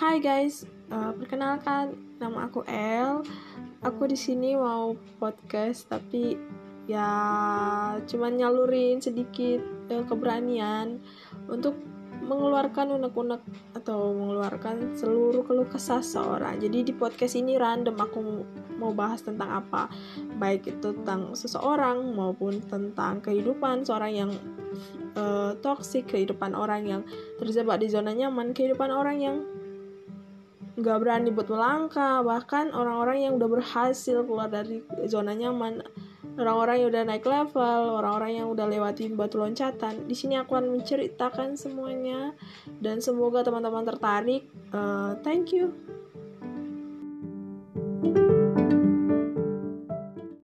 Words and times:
Hai 0.00 0.16
guys, 0.16 0.64
uh, 0.88 1.12
perkenalkan 1.12 1.92
nama 2.16 2.48
aku 2.48 2.64
El. 2.64 3.20
Aku 3.84 4.08
di 4.08 4.16
sini 4.16 4.56
mau 4.56 4.96
podcast 5.20 5.92
tapi 5.92 6.40
ya 6.88 7.04
cuman 8.08 8.32
nyalurin 8.40 9.04
sedikit 9.04 9.60
uh, 9.92 10.00
keberanian 10.08 11.04
untuk 11.52 11.76
mengeluarkan 12.24 12.96
unek-unek 12.96 13.44
atau 13.76 14.16
mengeluarkan 14.16 14.96
seluruh 14.96 15.44
keluh 15.44 15.68
kesah 15.68 16.00
seorang. 16.00 16.56
Jadi 16.56 16.80
di 16.80 16.92
podcast 16.96 17.36
ini 17.36 17.60
random 17.60 18.00
aku 18.00 18.20
mau 18.80 18.96
bahas 18.96 19.20
tentang 19.20 19.52
apa, 19.52 19.92
baik 20.40 20.80
itu 20.80 20.96
tentang 20.96 21.36
seseorang 21.36 22.16
maupun 22.16 22.64
tentang 22.72 23.20
kehidupan 23.20 23.84
seorang 23.84 24.12
yang 24.16 24.32
uh, 25.12 25.52
toksik, 25.60 26.08
kehidupan 26.08 26.56
orang 26.56 26.88
yang 26.88 27.02
terjebak 27.36 27.76
di 27.84 27.92
zona 27.92 28.16
nyaman, 28.16 28.56
kehidupan 28.56 28.88
orang 28.88 29.20
yang 29.20 29.36
nggak 30.78 30.98
berani 31.02 31.28
buat 31.34 31.48
melangkah, 31.50 32.22
bahkan 32.22 32.70
orang-orang 32.70 33.26
yang 33.26 33.32
udah 33.38 33.48
berhasil 33.48 34.22
keluar 34.22 34.46
dari 34.46 34.84
zona 35.08 35.34
nyaman 35.34 35.82
orang-orang 36.40 36.76
yang 36.80 36.88
udah 36.88 37.02
naik 37.04 37.26
level, 37.26 37.80
orang-orang 38.00 38.32
yang 38.40 38.46
udah 38.48 38.66
lewatin 38.68 39.12
batu 39.18 39.36
loncatan. 39.40 40.08
Di 40.08 40.16
sini 40.16 40.40
aku 40.40 40.56
akan 40.56 40.80
menceritakan 40.80 41.58
semuanya 41.58 42.36
dan 42.78 43.04
semoga 43.04 43.44
teman-teman 43.44 43.84
tertarik. 43.84 44.48
Uh, 44.70 45.16
thank 45.20 45.50
you. 45.50 45.74